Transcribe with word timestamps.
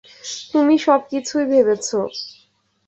তুমি 0.53 0.75
সবকিছুই 0.79 1.45
ভেবেছো! 1.45 1.99